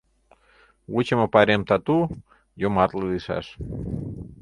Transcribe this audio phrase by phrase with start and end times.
[0.91, 1.97] Вучымо пайрем тату,
[2.61, 3.45] йомартле лийшаш.